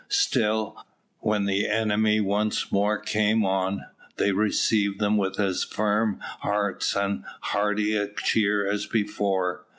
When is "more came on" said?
2.71-3.83